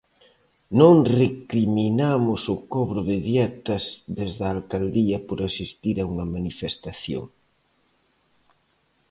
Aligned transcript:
Non 0.79 0.95
recriminamos 1.21 2.41
o 2.53 2.57
cobro 2.73 3.01
de 3.09 3.17
dietas 3.29 3.83
desde 4.19 4.41
a 4.45 4.51
alcaldía 4.55 5.17
por 5.27 5.39
asistir 5.49 5.95
a 5.99 6.07
unha 6.11 6.25
manifestación. 6.35 7.25